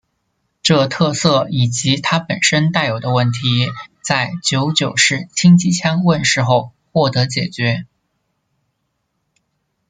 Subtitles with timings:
[0.63, 7.85] 这特色以及它本身带有的问题在九九式轻机枪问世后获得解决。